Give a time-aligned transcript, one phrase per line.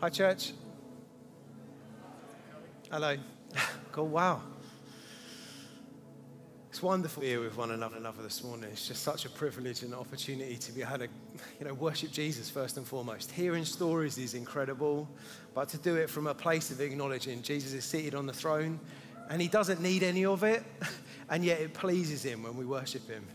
[0.00, 0.52] Hi, church.
[2.90, 3.16] Hello.
[3.92, 4.40] Cool, wow.
[6.70, 8.70] It's wonderful here with one another, another this morning.
[8.70, 11.08] It's just such a privilege and opportunity to be able to,
[11.58, 13.32] you know, worship Jesus first and foremost.
[13.32, 15.08] Hearing stories is incredible,
[15.54, 18.78] but to do it from a place of acknowledging Jesus is seated on the throne
[19.28, 20.62] and he doesn't need any of it,
[21.30, 23.26] and yet it pleases him when we worship him.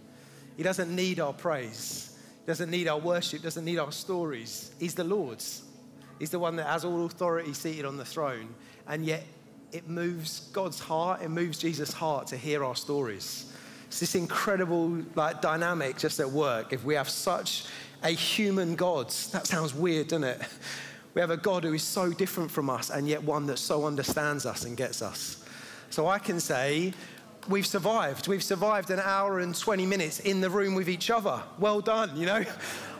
[0.55, 4.71] He doesn't need our praise, he doesn't need our worship, doesn't need our stories.
[4.79, 5.64] He's the Lord's.
[6.19, 8.53] He's the one that has all authority seated on the throne,
[8.87, 9.23] and yet
[9.71, 13.51] it moves God's heart, it moves Jesus' heart to hear our stories.
[13.87, 16.73] It's this incredible like dynamic just at work.
[16.73, 17.65] If we have such
[18.03, 20.41] a human God, that sounds weird, doesn't it?
[21.13, 23.85] We have a God who is so different from us and yet one that so
[23.85, 25.45] understands us and gets us.
[25.89, 26.93] So I can say,
[27.47, 28.27] we've survived.
[28.27, 31.41] We've survived an hour and 20 minutes in the room with each other.
[31.59, 32.43] Well done, you know.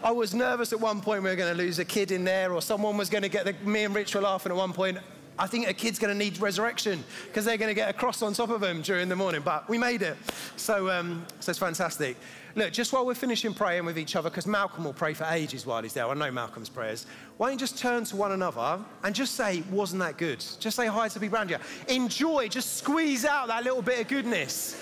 [0.04, 2.54] I was nervous at one point we were going to lose a kid in there
[2.54, 4.98] or someone was going to get the, me and Rich were laughing at one point.
[5.38, 8.21] I think a kid's going to need resurrection because they're going to get a cross
[8.21, 9.41] on top of them during the morning.
[9.43, 10.16] But we made it.
[10.55, 12.16] So, um, so it's fantastic.
[12.57, 15.65] Look, just while we're finishing praying with each other, because Malcolm will pray for ages
[15.65, 16.07] while he's there.
[16.07, 17.05] I know Malcolm's prayers.
[17.35, 20.39] Why don't you just turn to one another and just say, wasn't that good?
[20.59, 21.57] Just say hi to people around you.
[21.89, 24.81] Enjoy, just squeeze out that little bit of goodness.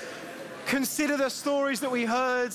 [0.67, 2.53] Consider the stories that we heard.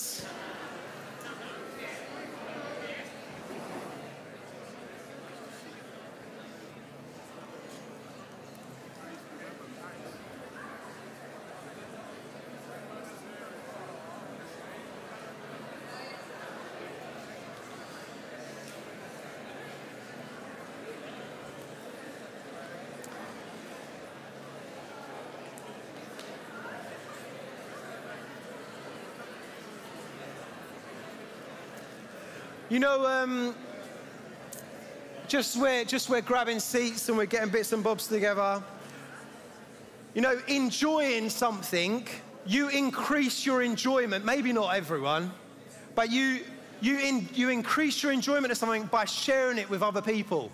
[32.70, 33.54] You know, um,
[35.26, 38.62] just we're just we're grabbing seats and we're getting bits and bobs together.
[40.12, 42.06] You know, enjoying something,
[42.44, 44.26] you increase your enjoyment.
[44.26, 45.32] Maybe not everyone,
[45.94, 46.40] but you
[46.82, 50.52] you in, you increase your enjoyment of something by sharing it with other people.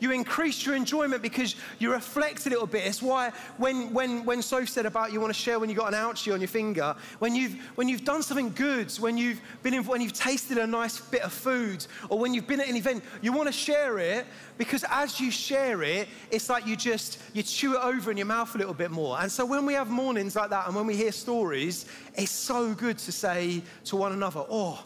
[0.00, 2.86] You increase your enjoyment because you reflect a little bit.
[2.86, 5.92] It's why when, when, when Soph said about you want to share when you got
[5.92, 9.74] an ouchie on your finger, when you've, when you've done something good, when you've, been
[9.74, 12.76] in, when you've tasted a nice bit of food, or when you've been at an
[12.76, 14.26] event, you want to share it
[14.58, 18.26] because as you share it, it's like you just, you chew it over in your
[18.26, 19.20] mouth a little bit more.
[19.20, 22.74] And so when we have mornings like that and when we hear stories, it's so
[22.74, 24.84] good to say to one another, oh,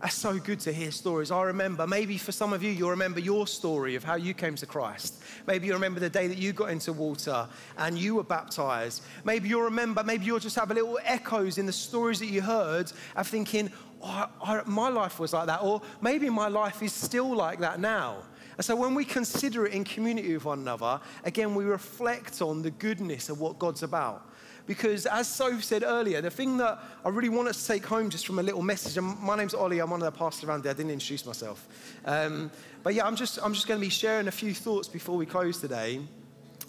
[0.00, 1.32] that's so good to hear stories.
[1.32, 4.54] I remember, maybe for some of you, you'll remember your story of how you came
[4.56, 5.20] to Christ.
[5.46, 9.02] Maybe you remember the day that you got into water and you were baptized.
[9.24, 12.40] Maybe you'll remember, maybe you'll just have a little echoes in the stories that you
[12.40, 15.62] heard of thinking, oh, I, my life was like that.
[15.62, 18.18] Or maybe my life is still like that now.
[18.56, 22.62] And so when we consider it in community with one another, again, we reflect on
[22.62, 24.30] the goodness of what God's about.
[24.68, 28.10] Because as Soph said earlier, the thing that I really want us to take home
[28.10, 30.62] just from a little message, and my name's Oli, I'm one of the pastors around
[30.62, 31.66] there, I didn't introduce myself.
[32.04, 32.50] Um,
[32.82, 35.24] but yeah, I'm just, I'm just going to be sharing a few thoughts before we
[35.24, 36.02] close today.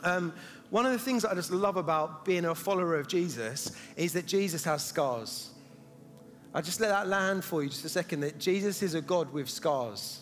[0.01, 0.31] Um,
[0.69, 4.13] one of the things that I just love about being a follower of Jesus is
[4.13, 5.49] that Jesus has scars.
[6.53, 9.33] I just let that land for you just a second that Jesus is a God
[9.33, 10.21] with scars.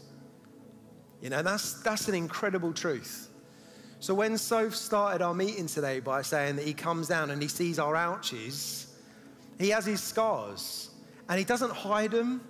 [1.22, 3.30] You know, that's, that's an incredible truth.
[4.00, 7.48] So when Soph started our meeting today by saying that he comes down and he
[7.48, 8.94] sees our ouches,
[9.60, 10.92] he has his scars
[11.28, 12.42] and he doesn't hide them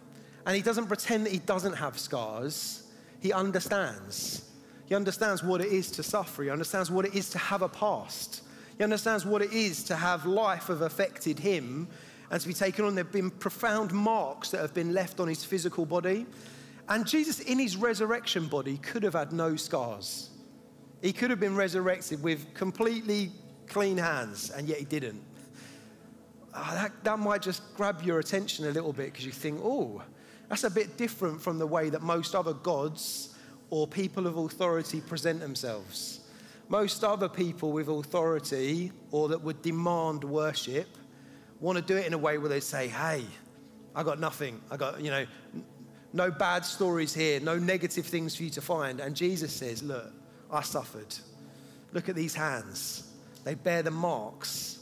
[0.46, 2.84] and he doesn't pretend that he doesn't have scars.
[3.22, 4.50] He understands.
[4.88, 6.44] He understands what it is to suffer.
[6.44, 8.44] He understands what it is to have a past.
[8.78, 11.88] He understands what it is to have life have affected him
[12.29, 12.96] and to be taken on.
[12.96, 16.25] There have been profound marks that have been left on his physical body.
[16.90, 20.29] And Jesus, in his resurrection body, could have had no scars.
[21.02, 23.31] He could have been resurrected with completely
[23.68, 25.22] clean hands, and yet he didn't.
[26.53, 30.02] Oh, that, that might just grab your attention a little bit because you think, oh,
[30.50, 33.35] that's a bit different from the way that most other gods
[33.70, 36.22] or people of authority present themselves.
[36.70, 40.88] Most other people with authority or that would demand worship
[41.59, 43.23] want to do it in a way where they say, hey,
[43.96, 44.61] I got nothing.
[44.70, 45.26] I got, you know,
[46.14, 49.00] no bad stories here, no negative things for you to find.
[49.00, 50.11] And Jesus says, look,
[50.52, 51.16] I suffered.
[51.94, 53.11] Look at these hands.
[53.44, 54.79] They bear the marks.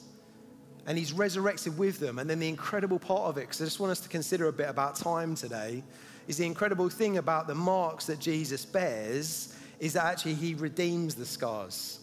[0.88, 2.20] And he's resurrected with them.
[2.20, 4.54] And then the incredible part of it, because I just want us to consider a
[4.54, 5.84] bit about time today,
[6.28, 11.16] is the incredible thing about the marks that Jesus bears is that actually he redeems
[11.16, 12.00] the scars.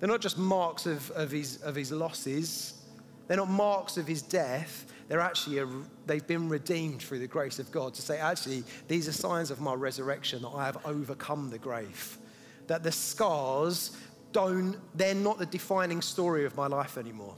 [0.00, 2.82] They're not just marks of, of, his, of his losses,
[3.26, 4.86] they're not marks of his death.
[5.06, 5.68] They're actually, a,
[6.06, 9.60] they've been redeemed through the grace of God to say, actually, these are signs of
[9.60, 12.18] my resurrection that I have overcome the grave
[12.66, 13.96] that the scars
[14.32, 17.36] don't, they're not the defining story of my life anymore.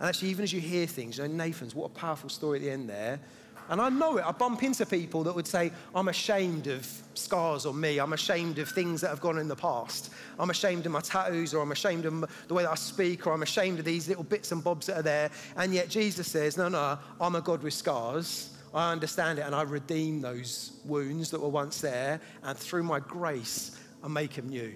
[0.00, 2.64] And actually, even as you hear things, you know, Nathan's, what a powerful story at
[2.64, 3.20] the end there.
[3.68, 4.24] And I know it.
[4.26, 7.98] I bump into people that would say, I'm ashamed of scars on me.
[7.98, 10.12] I'm ashamed of things that have gone in the past.
[10.38, 13.32] I'm ashamed of my tattoos, or I'm ashamed of the way that I speak, or
[13.32, 15.30] I'm ashamed of these little bits and bobs that are there.
[15.56, 18.50] And yet Jesus says, No, no, I'm a God with scars.
[18.74, 22.20] I understand it, and I redeem those wounds that were once there.
[22.42, 24.74] And through my grace, I make them new.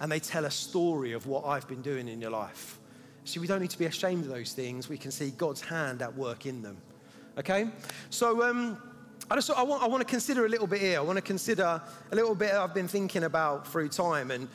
[0.00, 2.78] And they tell a story of what I've been doing in your life.
[3.24, 4.88] See, we don't need to be ashamed of those things.
[4.88, 6.78] We can see God's hand at work in them.
[7.36, 7.68] Okay?
[8.10, 8.80] So, um,
[9.30, 10.98] I, just, I, want, I want to consider a little bit here.
[10.98, 14.30] I want to consider a little bit I've been thinking about through time.
[14.30, 14.48] And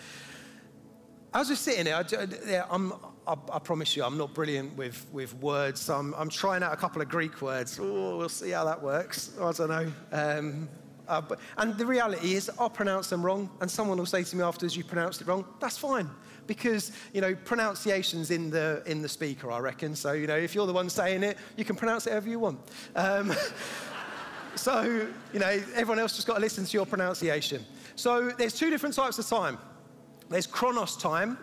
[1.34, 2.94] as we're sitting here, I, I'm,
[3.28, 5.82] I, I, promise you, I'm not brilliant with, with words.
[5.82, 7.78] So I'm, I'm trying out a couple of Greek words.
[7.80, 9.34] Oh, we'll see how that works.
[9.40, 9.92] I don't know.
[10.12, 10.70] Um,
[11.08, 14.36] uh, but, and the reality is, I'll pronounce them wrong, and someone will say to
[14.36, 16.10] me afterwards, "You pronounced it wrong." That's fine,
[16.48, 19.96] because you know pronunciation's in the in the speaker, I reckon.
[19.96, 22.40] So you know, if you're the one saying it, you can pronounce it however you
[22.40, 22.60] want.
[22.96, 23.34] Um,
[24.56, 27.66] so you know, everyone else just got to listen to your pronunciation.
[27.96, 29.58] So there's two different types of time.
[30.30, 31.38] There's chronos time,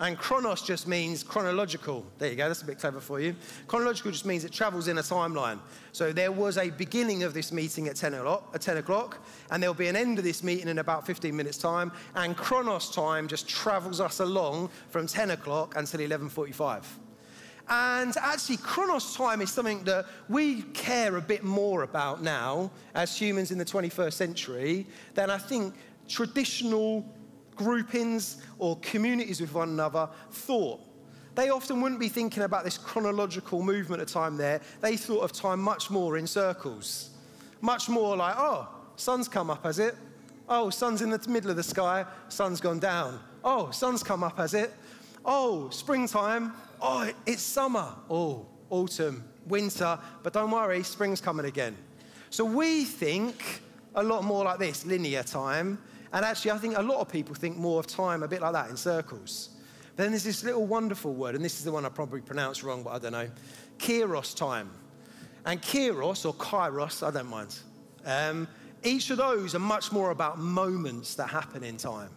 [0.00, 2.04] and chronos just means chronological.
[2.18, 3.34] There you go, that's a bit clever for you.
[3.66, 5.58] Chronological just means it travels in a timeline.
[5.92, 9.62] So there was a beginning of this meeting at 10 o'clock, at 10 o'clock and
[9.62, 11.90] there'll be an end of this meeting in about 15 minutes' time.
[12.14, 16.84] And chronos time just travels us along from 10 o'clock until 11.45.
[17.70, 23.18] And actually, chronos time is something that we care a bit more about now as
[23.18, 25.74] humans in the 21st century than I think
[26.08, 27.04] traditional
[27.58, 30.80] groupings or communities with one another thought.
[31.34, 34.60] They often wouldn't be thinking about this chronological movement of time there.
[34.80, 37.10] They thought of time much more in circles.
[37.60, 39.94] Much more like, oh, sun's come up, has it?
[40.48, 43.20] Oh, sun's in the middle of the sky, sun's gone down.
[43.44, 44.72] Oh, sun's come up, has it?
[45.24, 46.52] Oh, springtime.
[46.80, 47.94] Oh, it's summer.
[48.08, 49.98] Oh, autumn, winter.
[50.22, 51.76] But don't worry, spring's coming again.
[52.30, 53.62] So we think
[53.94, 55.78] a lot more like this linear time
[56.12, 58.52] and actually, I think a lot of people think more of time a bit like
[58.52, 59.50] that in circles.
[59.96, 62.62] But then there's this little wonderful word, and this is the one I probably pronounced
[62.62, 63.30] wrong, but I don't know.
[63.78, 64.70] Kairos time.
[65.44, 67.58] And Kairos or Kairos, I don't mind.
[68.04, 68.48] Um,
[68.82, 72.10] each of those are much more about moments that happen in time.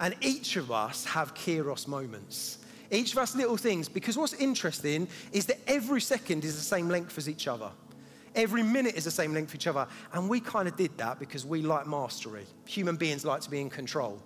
[0.00, 2.58] And each of us have Kairos moments.
[2.90, 6.88] Each of us little things, because what's interesting is that every second is the same
[6.88, 7.70] length as each other.
[8.38, 9.88] Every minute is the same length for each other.
[10.12, 12.46] And we kind of did that because we like mastery.
[12.66, 14.22] Human beings like to be in control.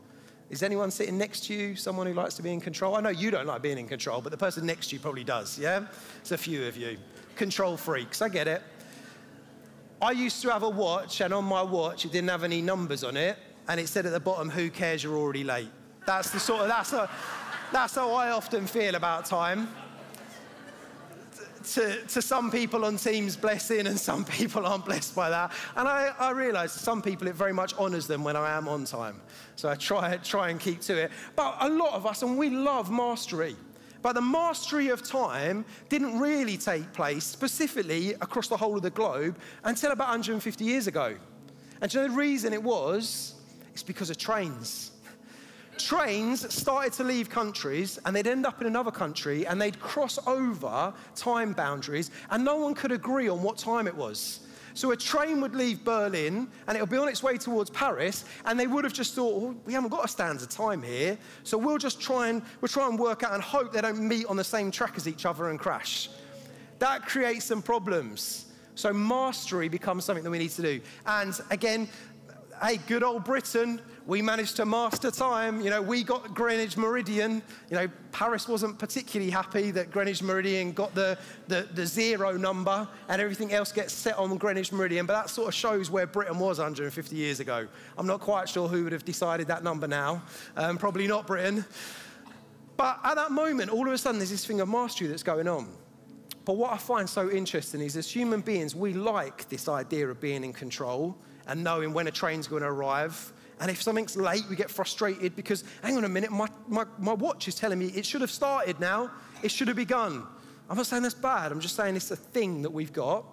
[0.50, 2.94] Is anyone sitting next to you someone who likes to be in control?
[2.94, 5.24] I know you don't like being in control, but the person next to you probably
[5.24, 5.86] does, yeah?
[6.20, 6.98] It's a few of you.
[7.36, 8.62] Control freaks, I get it.
[10.02, 13.04] I used to have a watch, and on my watch, it didn't have any numbers
[13.04, 15.70] on it, and it said at the bottom, Who cares, you're already late.
[16.04, 17.08] That's the sort of, that's, a,
[17.72, 19.68] that's how I often feel about time
[21.64, 25.52] to, to some people on Teams blessing and some people aren't blessed by that.
[25.76, 28.84] And I, I realize some people it very much honors them when I am on
[28.84, 29.20] time.
[29.56, 31.10] So I try, try and keep to it.
[31.36, 33.56] But a lot of us, and we love mastery.
[34.02, 38.90] But the mastery of time didn't really take place specifically across the whole of the
[38.90, 41.16] globe until about 150 years ago.
[41.80, 43.34] And you know the reason it was?
[43.72, 44.91] It's because of trains
[45.78, 50.18] trains started to leave countries and they'd end up in another country and they'd cross
[50.26, 54.40] over time boundaries and no one could agree on what time it was.
[54.74, 58.58] So a train would leave Berlin and it'll be on its way towards Paris, and
[58.58, 61.78] they would have just thought, well, we haven't got a standard time here, so we'll
[61.78, 64.44] just try and we'll try and work out and hope they don't meet on the
[64.44, 66.08] same track as each other and crash.
[66.78, 68.46] That creates some problems.
[68.74, 70.80] So mastery becomes something that we need to do.
[71.06, 71.88] And again,
[72.62, 75.60] hey, good old Britain, we managed to master time.
[75.60, 77.42] You know, we got Greenwich Meridian.
[77.68, 82.86] You know, Paris wasn't particularly happy that Greenwich Meridian got the, the, the zero number
[83.08, 85.06] and everything else gets set on Greenwich Meridian.
[85.06, 87.66] But that sort of shows where Britain was 150 years ago.
[87.98, 90.22] I'm not quite sure who would have decided that number now.
[90.56, 91.64] Um, probably not Britain.
[92.76, 95.48] But at that moment, all of a sudden, there's this thing of mastery that's going
[95.48, 95.68] on.
[96.44, 100.20] But what I find so interesting is, as human beings, we like this idea of
[100.20, 103.32] being in control and knowing when a train's going to arrive
[103.62, 107.12] and if something's late, we get frustrated because, hang on a minute, my, my, my
[107.12, 109.08] watch is telling me it should have started now,
[109.40, 110.24] it should have begun.
[110.68, 113.24] I'm not saying that's bad, I'm just saying it's a thing that we've got.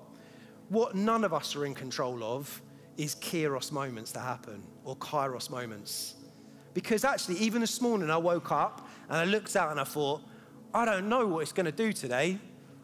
[0.69, 2.61] What none of us are in control of
[2.95, 6.13] is kairos moments that happen or kairos moments.
[6.75, 10.21] Because actually, even this morning, I woke up and I looked out and I thought,
[10.75, 12.37] I don't know what it's going to do today.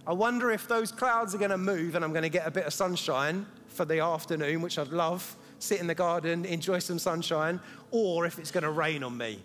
[0.08, 2.51] I wonder if those clouds are going to move and I'm going to get a
[2.51, 7.00] bit of sunshine for the afternoon, which I'd love sit in the garden, enjoy some
[7.00, 7.60] sunshine,
[7.91, 9.39] or if it's going to rain on me.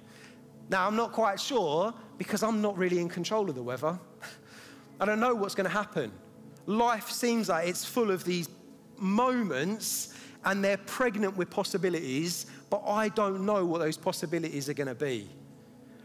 [0.68, 3.98] Now, I'm not quite sure because I'm not really in control of the weather.
[5.00, 6.12] I don't know what's going to happen.
[6.66, 8.48] Life seems like it's full of these
[8.98, 14.88] moments and they're pregnant with possibilities, but I don't know what those possibilities are going
[14.88, 15.28] to be.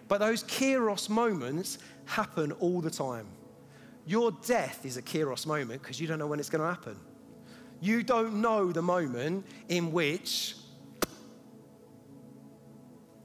[0.07, 3.27] But those kairos moments happen all the time.
[4.05, 6.99] Your death is a kairos moment because you don't know when it's going to happen.
[7.85, 10.55] You don't know the moment in which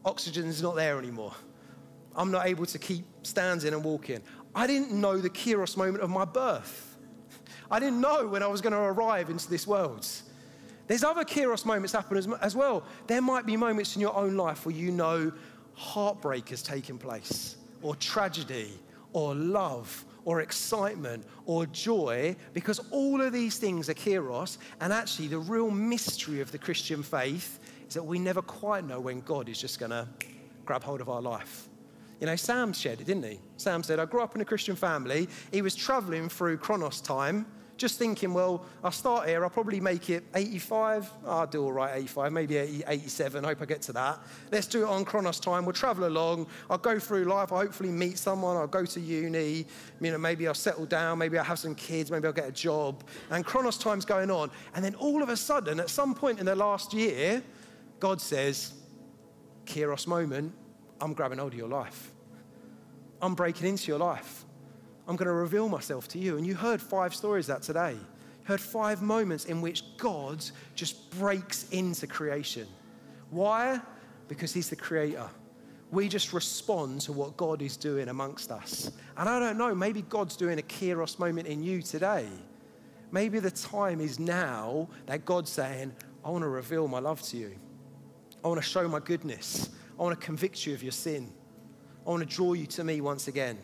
[0.04, 1.32] oxygen is not there anymore.
[2.14, 4.20] I'm not able to keep standing and walking.
[4.54, 6.98] I didn't know the kairos moment of my birth.
[7.70, 10.06] I didn't know when I was going to arrive into this world.
[10.88, 12.84] There's other kairos moments happen as, as well.
[13.06, 15.32] There might be moments in your own life where you know
[15.72, 18.78] heartbreak has taken place, or tragedy,
[19.14, 24.58] or love, or excitement, or joy, because all of these things are kairos.
[24.80, 27.58] And actually, the real mystery of the Christian faith
[27.88, 30.06] is that we never quite know when God is just going to
[30.64, 31.68] grab hold of our life.
[32.20, 33.40] You know, Sam shared it, didn't he?
[33.56, 35.28] Sam said, I grew up in a Christian family.
[35.50, 37.44] He was traveling through Chronos time,
[37.80, 39.42] just thinking, well, I'll start here.
[39.42, 41.10] I'll probably make it 85.
[41.24, 43.42] Oh, I'll do all right, 85, maybe 80, 87.
[43.42, 44.20] Hope I get to that.
[44.52, 45.64] Let's do it on Chronos time.
[45.64, 46.46] We'll travel along.
[46.68, 47.52] I'll go through life.
[47.52, 48.58] I'll hopefully meet someone.
[48.58, 49.66] I'll go to uni.
[49.98, 51.16] You know, maybe I'll settle down.
[51.16, 52.10] Maybe I'll have some kids.
[52.10, 53.02] Maybe I'll get a job.
[53.30, 54.50] And Chronos time's going on.
[54.74, 57.42] And then all of a sudden, at some point in the last year,
[57.98, 58.74] God says,
[59.64, 60.52] Kairos moment,
[61.00, 62.12] I'm grabbing hold of your life.
[63.22, 64.44] I'm breaking into your life.
[65.10, 66.36] I'm going to reveal myself to you.
[66.36, 67.94] And you heard five stories that today.
[67.94, 70.44] You heard five moments in which God
[70.76, 72.68] just breaks into creation.
[73.30, 73.80] Why?
[74.28, 75.28] Because He's the creator.
[75.90, 78.92] We just respond to what God is doing amongst us.
[79.16, 82.28] And I don't know, maybe God's doing a Kairos moment in you today.
[83.10, 85.92] Maybe the time is now that God's saying,
[86.24, 87.56] I want to reveal my love to you.
[88.44, 89.70] I want to show my goodness.
[89.98, 91.32] I want to convict you of your sin.
[92.06, 93.58] I want to draw you to me once again.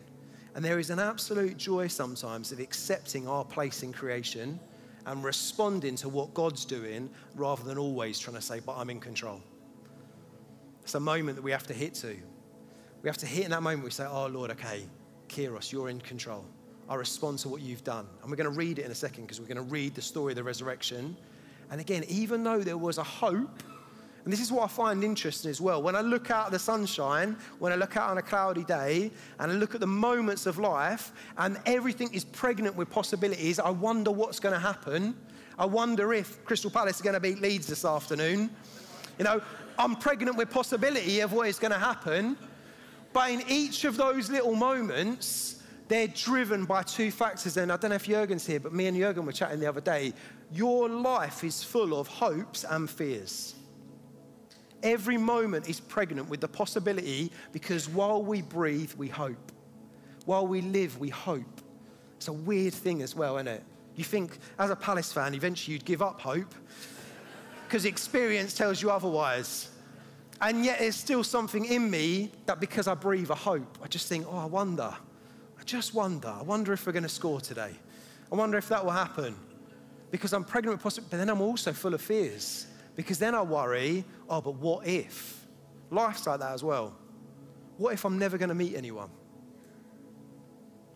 [0.56, 4.58] And there is an absolute joy sometimes of accepting our place in creation
[5.04, 8.98] and responding to what God's doing rather than always trying to say, but I'm in
[8.98, 9.42] control.
[10.82, 12.16] It's a moment that we have to hit to.
[13.02, 14.86] We have to hit in that moment, we say, oh Lord, okay,
[15.28, 16.46] Kairos, you're in control.
[16.88, 18.06] I respond to what you've done.
[18.22, 20.00] And we're going to read it in a second because we're going to read the
[20.00, 21.18] story of the resurrection.
[21.70, 23.62] And again, even though there was a hope,
[24.26, 25.80] and this is what I find interesting as well.
[25.80, 29.12] When I look out at the sunshine, when I look out on a cloudy day,
[29.38, 33.70] and I look at the moments of life, and everything is pregnant with possibilities, I
[33.70, 35.14] wonder what's going to happen.
[35.56, 38.50] I wonder if Crystal Palace is going to beat Leeds this afternoon.
[39.16, 39.40] You know,
[39.78, 42.36] I'm pregnant with possibility of what is going to happen.
[43.12, 47.56] But in each of those little moments, they're driven by two factors.
[47.58, 49.80] And I don't know if Jurgen's here, but me and Jurgen were chatting the other
[49.80, 50.14] day.
[50.52, 53.54] Your life is full of hopes and fears.
[54.82, 59.52] Every moment is pregnant with the possibility because while we breathe, we hope.
[60.26, 61.60] While we live, we hope.
[62.16, 63.62] It's a weird thing as well, isn't it?
[63.94, 66.54] You think, as a Palace fan, eventually you'd give up hope
[67.66, 69.70] because experience tells you otherwise.
[70.40, 74.06] And yet, there's still something in me that because I breathe a hope, I just
[74.08, 74.94] think, oh, I wonder.
[75.58, 76.28] I just wonder.
[76.28, 77.72] I wonder if we're going to score today.
[78.30, 79.34] I wonder if that will happen.
[80.10, 82.66] Because I'm pregnant with possibility, but then I'm also full of fears.
[82.96, 85.46] Because then I worry, oh, but what if?
[85.90, 86.96] Life's like that as well.
[87.76, 89.10] What if I'm never going to meet anyone?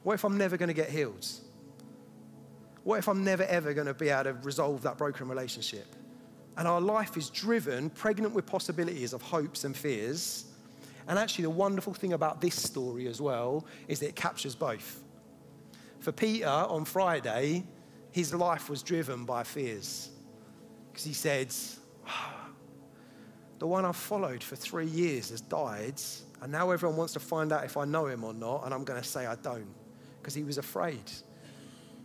[0.02, 1.26] What if I'm never going to get healed?
[2.84, 5.94] What if I'm never ever going to be able to resolve that broken relationship?
[6.56, 10.46] And our life is driven, pregnant with possibilities of hopes and fears.
[11.06, 15.02] And actually, the wonderful thing about this story as well is that it captures both.
[16.00, 17.64] For Peter on Friday,
[18.10, 20.08] his life was driven by fears.
[20.90, 21.54] Because he said,
[23.58, 26.00] the one I've followed for three years has died,
[26.40, 28.84] and now everyone wants to find out if I know him or not, and I'm
[28.84, 29.74] going to say I don't,
[30.20, 31.10] because he was afraid.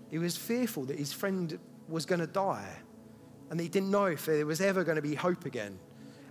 [0.10, 1.58] He was fearful that his friend
[1.88, 2.70] was going to die,
[3.50, 5.80] and he didn't know if there was ever going to be hope again.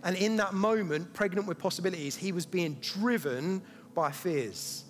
[0.02, 3.62] And in that moment, pregnant with possibilities, he was being driven
[3.94, 4.84] by fears.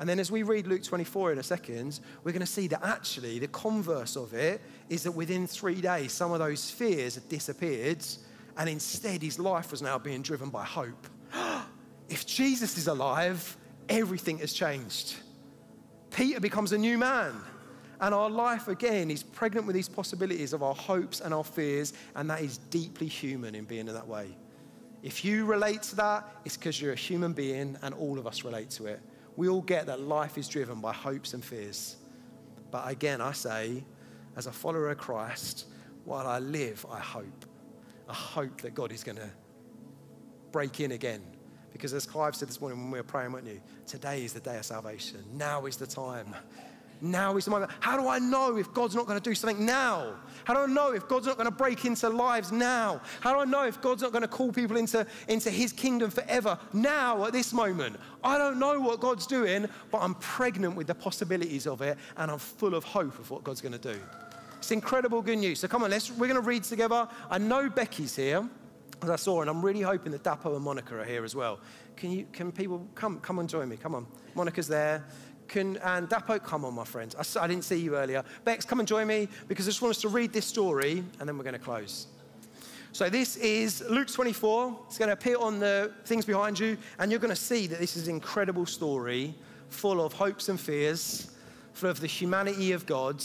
[0.00, 2.82] And then as we read Luke 24 in a second, we're going to see that
[2.82, 7.28] actually the converse of it is that within three days, some of those fears had
[7.28, 8.02] disappeared,
[8.56, 11.06] and instead his life was now being driven by hope.
[12.08, 13.58] if Jesus is alive,
[13.90, 15.16] everything has changed.
[16.10, 17.34] Peter becomes a new man.
[18.00, 21.92] And our life, again, is pregnant with these possibilities of our hopes and our fears,
[22.16, 24.34] and that is deeply human in being in that way.
[25.02, 28.44] If you relate to that, it's because you're a human being, and all of us
[28.44, 29.00] relate to it.
[29.40, 31.96] We all get that life is driven by hopes and fears.
[32.70, 33.82] But again, I say,
[34.36, 35.64] as a follower of Christ,
[36.04, 37.46] while I live, I hope.
[38.06, 39.30] I hope that God is going to
[40.52, 41.22] break in again.
[41.72, 43.62] Because as Clive said this morning when we were praying, weren't you?
[43.86, 45.24] Today is the day of salvation.
[45.32, 46.36] Now is the time.
[47.02, 47.70] Now is the moment.
[47.80, 50.14] How do I know if God's not going to do something now?
[50.44, 53.00] How do I know if God's not going to break into lives now?
[53.20, 56.10] How do I know if God's not going to call people into, into his kingdom
[56.10, 57.96] forever now at this moment?
[58.22, 62.30] I don't know what God's doing, but I'm pregnant with the possibilities of it and
[62.30, 63.98] I'm full of hope of what God's going to do.
[64.58, 65.60] It's incredible good news.
[65.60, 67.08] So come on, let's, we're going to read together.
[67.30, 68.46] I know Becky's here,
[69.02, 71.60] as I saw, and I'm really hoping that Dapo and Monica are here as well.
[71.96, 73.78] Can, you, can people come, come and join me?
[73.78, 74.06] Come on.
[74.34, 75.04] Monica's there.
[75.50, 77.16] Can, and Dapo, come on, my friends.
[77.16, 78.22] I, I didn't see you earlier.
[78.44, 81.28] Bex, come and join me because I just want us to read this story and
[81.28, 82.06] then we're going to close.
[82.92, 84.78] So, this is Luke 24.
[84.86, 87.78] It's going to appear on the things behind you, and you're going to see that
[87.78, 89.34] this is an incredible story
[89.68, 91.30] full of hopes and fears,
[91.72, 93.22] full of the humanity of God,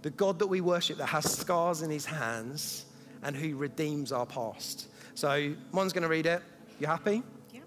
[0.00, 2.86] the God that we worship that has scars in his hands
[3.22, 4.88] and who redeems our past.
[5.14, 6.42] So, Mon's going to read it.
[6.78, 7.22] You happy?
[7.52, 7.60] Yeah.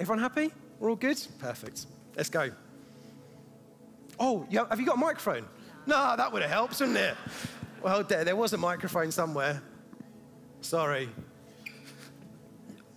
[0.00, 0.52] Everyone happy?
[0.80, 1.20] We're all good?
[1.38, 1.86] Perfect.
[2.16, 2.50] Let's go.
[4.18, 5.46] Oh, yeah, have you got a microphone?
[5.86, 7.16] No, that would have helped, wouldn't it?
[7.82, 9.62] Well, there, there was a microphone somewhere.
[10.60, 11.08] Sorry.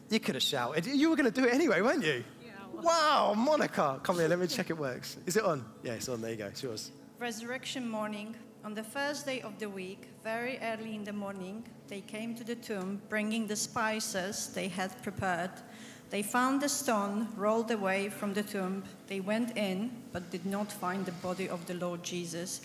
[0.10, 0.86] You could have shouted.
[0.86, 2.24] You were going to do it anyway, weren't you?
[2.46, 2.52] Yeah.
[2.82, 4.00] Wow, Monica.
[4.04, 5.18] Come here, let me check it works.
[5.26, 5.66] Is it on?
[5.84, 6.22] Yeah, it's on.
[6.22, 6.46] There you go.
[6.46, 6.92] It's yours.
[7.20, 12.02] Resurrection morning, on the first day of the week, very early in the morning, they
[12.02, 15.52] came to the tomb, bringing the spices they had prepared.
[16.10, 18.84] They found the stone rolled away from the tomb.
[19.08, 22.62] They went in, but did not find the body of the Lord Jesus.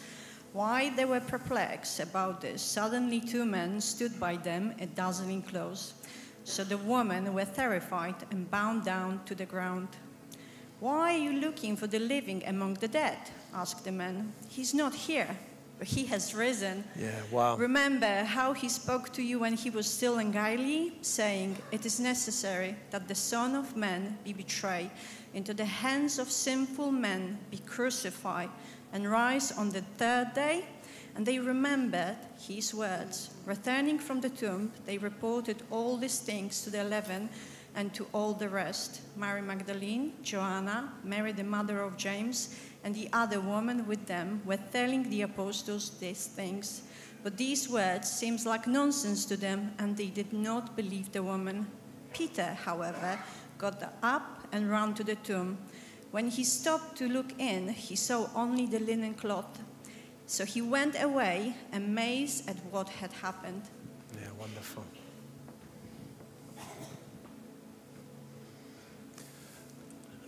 [0.53, 5.95] Why they were perplexed about this, suddenly two men stood by them, a dazzling clothes.
[6.45, 9.89] So the women were terrified and bowed down to the ground.
[10.79, 13.19] Why are you looking for the living among the dead?
[13.55, 14.33] asked the men.
[14.49, 15.37] He's not here,
[15.85, 16.85] he has risen.
[16.99, 17.57] Yeah, wow.
[17.57, 22.01] Remember how he spoke to you when he was still in Galilee, saying, It is
[22.01, 24.91] necessary that the Son of Man be betrayed
[25.35, 28.51] into the hands of sinful men, be crucified,
[28.93, 30.65] and rise on the third day?
[31.15, 33.31] And they remembered his words.
[33.45, 37.29] Returning from the tomb, they reported all these things to the eleven
[37.75, 42.55] and to all the rest Mary Magdalene, Joanna, Mary the mother of James,
[42.85, 46.83] and the other woman with them were telling the apostles these things.
[47.23, 51.67] But these words seemed like nonsense to them, and they did not believe the woman.
[52.13, 53.19] Peter, however,
[53.59, 55.59] got up and ran to the tomb.
[56.11, 59.63] When he stopped to look in, he saw only the linen cloth.
[60.27, 63.63] So he went away, amazed at what had happened.
[64.21, 64.85] Yeah, wonderful.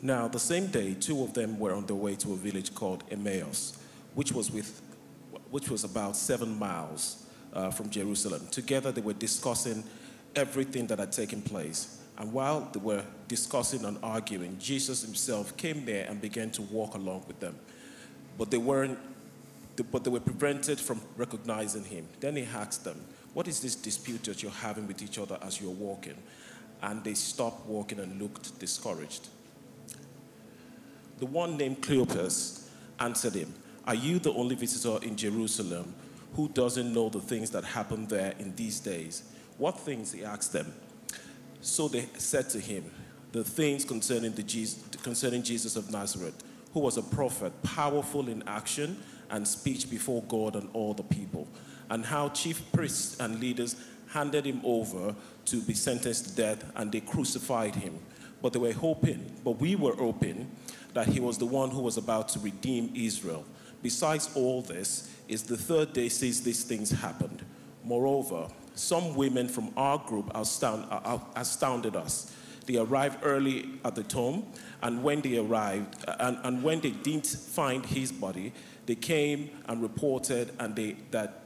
[0.05, 3.03] Now, the same day, two of them were on their way to a village called
[3.11, 3.79] Emmaus,
[4.14, 4.83] which was, with,
[5.51, 8.47] which was about seven miles uh, from Jerusalem.
[8.51, 9.83] Together, they were discussing
[10.37, 12.03] everything that had taken place.
[12.19, 16.95] And while they were discussing and arguing, Jesus himself came there and began to walk
[16.95, 17.57] along with them.
[18.37, 18.99] But they weren't
[19.90, 22.07] but they were prevented from recognizing him.
[22.21, 23.01] Then he asked them,
[23.33, 26.14] What is this dispute that you're having with each other as you're walking?
[26.81, 29.31] And they stopped walking and looked discouraged.
[31.18, 32.68] The one named Cleopas
[33.00, 33.55] answered him,
[33.87, 35.94] Are you the only visitor in Jerusalem
[36.35, 39.22] who doesn't know the things that happen there in these days?
[39.59, 40.12] What things?
[40.12, 40.72] He asked them.
[41.61, 42.90] So they said to him,
[43.33, 48.42] The things concerning, the Jesus, concerning Jesus of Nazareth, who was a prophet, powerful in
[48.46, 49.00] action
[49.31, 51.48] and speech before God and all the people,
[51.88, 53.77] and how chief priests and leaders
[54.09, 57.98] handed him over to be sentenced to death and they crucified him.
[58.44, 60.50] But they were hoping, but we were hoping
[60.92, 63.42] that he was the one who was about to redeem Israel.
[63.83, 67.42] Besides all this, is the third day since these things happened.
[67.85, 72.35] Moreover, some women from our group astound, uh, astounded us.
[72.66, 74.44] They arrived early at the tomb,
[74.83, 78.52] and when they arrived, and, and when they didn't find his body,
[78.85, 81.44] they came and reported and they, that,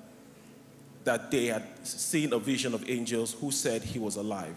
[1.05, 4.57] that they had seen a vision of angels who said he was alive.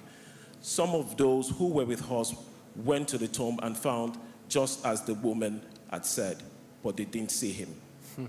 [0.62, 2.36] Some of those who were with us
[2.76, 6.38] went to the tomb and found just as the woman had said,
[6.84, 7.70] but they didn't see him.
[8.16, 8.26] Hmm.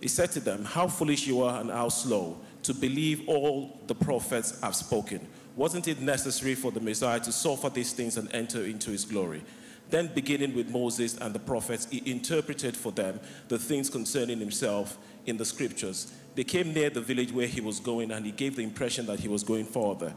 [0.00, 3.94] He said to them, How foolish you are and how slow to believe all the
[3.94, 5.26] prophets have spoken.
[5.54, 9.42] Wasn't it necessary for the Messiah to suffer these things and enter into his glory?
[9.88, 14.98] Then, beginning with Moses and the prophets, he interpreted for them the things concerning himself
[15.26, 16.12] in the scriptures.
[16.34, 19.20] They came near the village where he was going, and he gave the impression that
[19.20, 20.14] he was going further.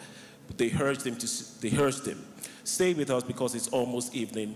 [0.48, 2.24] But they urged him to they urged him,
[2.64, 4.56] stay with us because it's almost evening,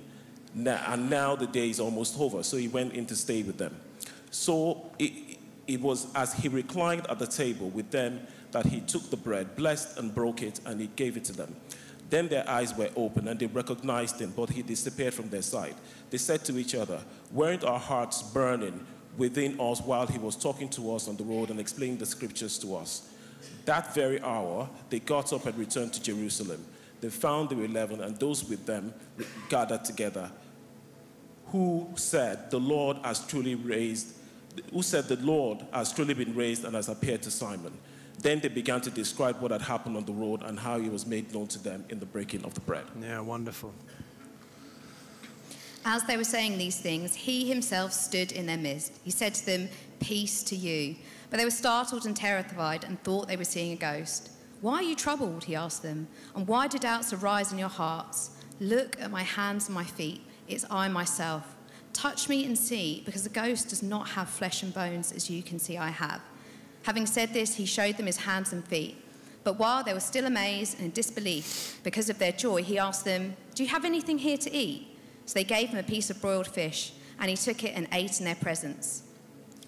[0.55, 2.43] and now the day is almost over.
[2.43, 3.75] So he went in to stay with them.
[4.31, 5.37] So it
[5.67, 8.19] it was as he reclined at the table with them
[8.51, 11.55] that he took the bread, blessed and broke it, and he gave it to them.
[12.09, 15.75] Then their eyes were opened and they recognized him, but he disappeared from their sight.
[16.11, 18.85] They said to each other, Weren't our hearts burning
[19.17, 22.57] within us while he was talking to us on the road and explaining the scriptures
[22.59, 23.09] to us?
[23.65, 26.65] That very hour, they got up and returned to Jerusalem.
[27.01, 28.93] They found the eleven and those with them
[29.49, 30.31] gathered together,
[31.47, 34.15] who said, The Lord has truly raised,
[34.71, 37.73] who said, The Lord has truly been raised and has appeared to Simon.
[38.19, 41.05] Then they began to describe what had happened on the road and how he was
[41.05, 42.85] made known to them in the breaking of the bread.
[43.01, 43.73] Yeah, wonderful.
[45.85, 48.93] As they were saying these things, he himself stood in their midst.
[49.03, 49.69] He said to them,
[49.99, 50.95] Peace to you.
[51.29, 54.29] But they were startled and terrified and thought they were seeing a ghost.
[54.61, 55.43] Why are you troubled?
[55.43, 56.07] He asked them.
[56.35, 58.31] And why do doubts arise in your hearts?
[58.59, 60.21] Look at my hands and my feet.
[60.47, 61.55] It's I myself.
[61.91, 65.43] Touch me and see, because a ghost does not have flesh and bones as you
[65.43, 66.21] can see I have.
[66.83, 68.97] Having said this, he showed them his hands and feet.
[69.43, 73.05] But while they were still amazed and in disbelief because of their joy, he asked
[73.05, 74.92] them, Do you have anything here to eat?
[75.25, 78.19] So they gave him a piece of broiled fish, and he took it and ate
[78.19, 79.03] in their presence.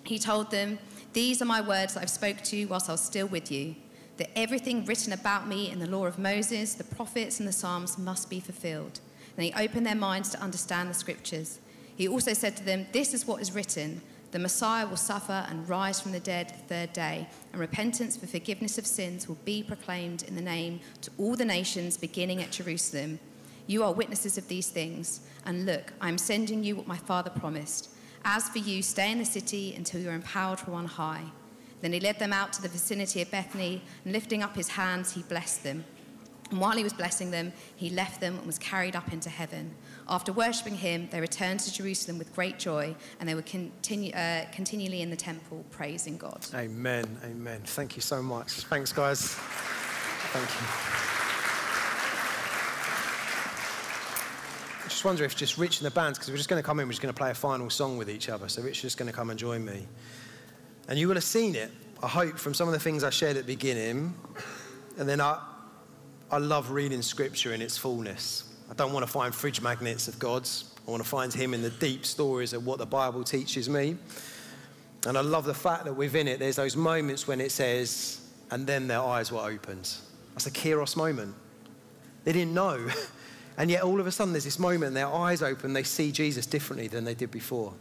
[0.04, 0.80] He told them,
[1.14, 3.76] These are my words that I've spoke to you whilst I was still with you,
[4.18, 7.98] that everything written about me in the law of Moses, the prophets, and the Psalms
[7.98, 9.00] must be fulfilled.
[9.38, 11.60] And he opened their minds to understand the scriptures.
[11.96, 14.02] He also said to them, This is what is written
[14.36, 18.28] the Messiah will suffer and rise from the dead the third day, and repentance for
[18.28, 22.52] forgiveness of sins will be proclaimed in the name to all the nations, beginning at
[22.52, 23.18] Jerusalem.
[23.68, 25.22] You are witnesses of these things.
[25.46, 27.90] And look, I am sending you what my Father promised.
[28.24, 31.24] As for you, stay in the city until you are empowered from on high.
[31.82, 35.14] Then he led them out to the vicinity of Bethany, and lifting up his hands,
[35.14, 35.84] he blessed them.
[36.52, 39.74] And while he was blessing them, he left them and was carried up into heaven.
[40.08, 44.46] After worshipping him, they returned to Jerusalem with great joy, and they were continu- uh,
[44.52, 46.46] continually in the temple praising God.
[46.54, 47.18] Amen.
[47.24, 47.62] Amen.
[47.66, 48.52] Thank you so much.
[48.52, 49.34] Thanks, guys.
[50.34, 50.68] Thank you.
[54.84, 56.80] I just wonder if just Rich and the band, because we're just going to come
[56.80, 58.50] in, we're just going to play a final song with each other.
[58.50, 59.86] So Rich is just going to come and join me.
[60.88, 63.38] And you will have seen it, I hope, from some of the things I shared
[63.38, 64.16] at the beginning.
[64.98, 65.40] And then I,
[66.32, 68.52] I love reading scripture in its fullness.
[68.70, 70.74] I don't want to find fridge magnets of God's.
[70.88, 73.98] I want to find Him in the deep stories of what the Bible teaches me.
[75.06, 78.66] And I love the fact that within it, there's those moments when it says, and
[78.66, 79.94] then their eyes were opened.
[80.34, 81.36] That's a Kairos moment.
[82.24, 82.88] They didn't know.
[83.58, 86.46] And yet, all of a sudden, there's this moment, their eyes open, they see Jesus
[86.46, 87.74] differently than they did before.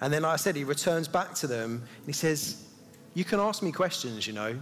[0.00, 2.64] And then, like I said, he returns back to them, and he says,
[3.14, 4.58] You can ask me questions, you know.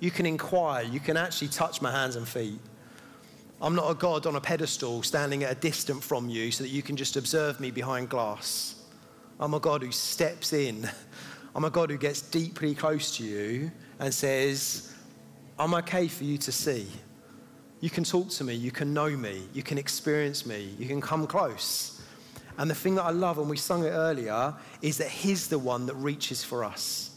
[0.00, 0.82] You can inquire.
[0.82, 2.58] You can actually touch my hands and feet.
[3.62, 6.70] I'm not a God on a pedestal standing at a distance from you so that
[6.70, 8.74] you can just observe me behind glass.
[9.38, 10.90] I'm a God who steps in.
[11.54, 14.92] I'm a God who gets deeply close to you and says,
[15.58, 16.88] I'm okay for you to see.
[17.82, 21.00] You can talk to me, you can know me, you can experience me, you can
[21.00, 22.00] come close.
[22.56, 25.58] And the thing that I love, and we sung it earlier, is that He's the
[25.58, 27.10] one that reaches for us.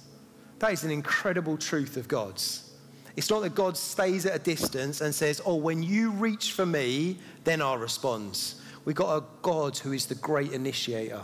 [0.57, 2.73] That is an incredible truth of God's.
[3.15, 6.65] It's not that God stays at a distance and says, Oh, when you reach for
[6.65, 8.55] me, then I'll respond.
[8.85, 11.21] We've got a God who is the great initiator.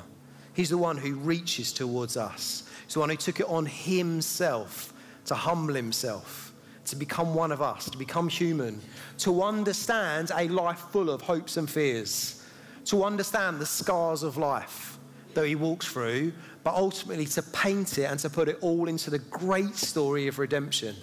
[0.53, 2.69] He's the one who reaches towards us.
[2.85, 4.93] He's the one who took it on himself
[5.25, 6.50] to humble himself,
[6.85, 8.81] to become one of us, to become human,
[9.19, 12.43] to understand a life full of hopes and fears,
[12.85, 14.97] to understand the scars of life
[15.33, 19.09] that he walks through, but ultimately to paint it and to put it all into
[19.09, 20.95] the great story of redemption.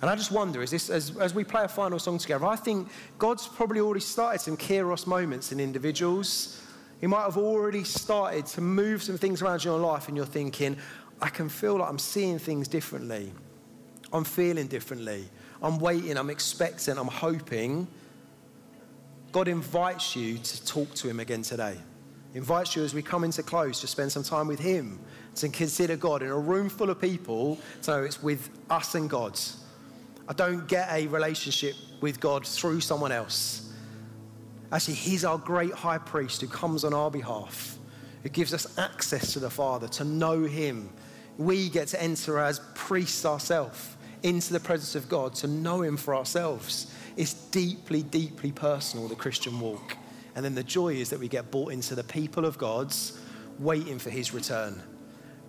[0.00, 2.56] And I just wonder, is this, as, as we play a final song together, I
[2.56, 6.60] think God's probably already started some kairos moments in individuals.
[7.00, 10.26] He might have already started to move some things around in your life, and you're
[10.26, 10.76] thinking,
[11.20, 13.32] I can feel like I'm seeing things differently.
[14.16, 15.28] I'm feeling differently.
[15.62, 17.86] I'm waiting, I'm expecting, I'm hoping.
[19.30, 21.76] God invites you to talk to Him again today.
[22.32, 24.98] He invites you as we come into close to spend some time with Him,
[25.34, 29.38] to consider God in a room full of people, so it's with us and God.
[30.28, 33.70] I don't get a relationship with God through someone else.
[34.72, 37.76] Actually, He's our great high priest who comes on our behalf,
[38.22, 40.88] who gives us access to the Father, to know Him.
[41.36, 43.95] We get to enter as priests ourselves
[44.26, 46.92] into the presence of God, to know Him for ourselves.
[47.16, 49.96] It's deeply, deeply personal, the Christian walk.
[50.34, 53.20] And then the joy is that we get brought into the people of God's,
[53.58, 54.82] waiting for His return.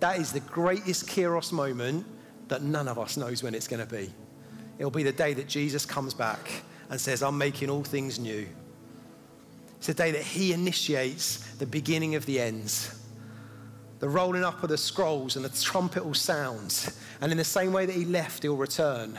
[0.00, 2.06] That is the greatest Kairos moment
[2.46, 4.10] that none of us knows when it's going to be.
[4.78, 8.46] It'll be the day that Jesus comes back and says, I'm making all things new.
[9.76, 12.97] It's the day that he initiates the beginning of the ends.
[14.00, 16.92] The rolling up of the scrolls and the trumpet will sound.
[17.20, 19.18] And in the same way that he left, he'll return.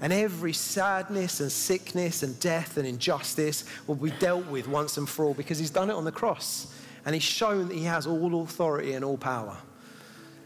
[0.00, 5.08] And every sadness and sickness and death and injustice will be dealt with once and
[5.08, 6.74] for all because he's done it on the cross.
[7.06, 9.56] And he's shown that he has all authority and all power.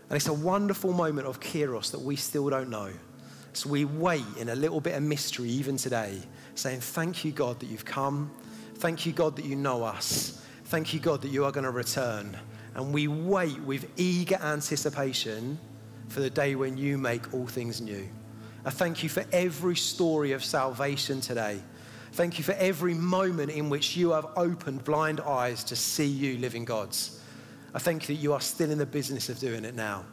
[0.09, 2.91] And it's a wonderful moment of Kairos that we still don't know.
[3.53, 6.19] So we wait in a little bit of mystery even today,
[6.55, 8.31] saying, Thank you, God, that you've come.
[8.77, 10.45] Thank you, God, that you know us.
[10.67, 12.37] Thank you, God, that you are going to return.
[12.79, 15.59] And we wait with eager anticipation
[16.07, 18.09] for the day when you make all things new.
[18.65, 21.61] I thank you for every story of salvation today.
[22.13, 26.39] Thank you for every moment in which you have opened blind eyes to see you
[26.39, 27.21] living gods.
[27.75, 30.05] I thank you that you are still in the business of doing it now.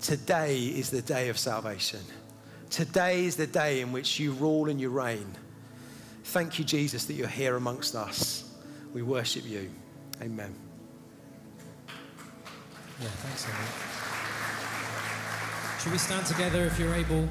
[0.00, 2.00] Today is the day of salvation.
[2.70, 5.26] Today is the day in which you rule and you reign.
[6.22, 8.54] Thank you, Jesus, that you're here amongst us.
[8.94, 9.68] We worship you.
[10.22, 10.71] Amen.
[13.02, 13.42] Yeah, thanks,
[15.82, 17.28] Should we stand together if you're able?